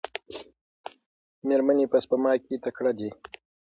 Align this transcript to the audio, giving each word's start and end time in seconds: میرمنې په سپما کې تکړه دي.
میرمنې 1.47 1.85
په 1.91 1.97
سپما 2.03 2.33
کې 2.45 2.55
تکړه 2.65 2.91
دي. 2.99 3.09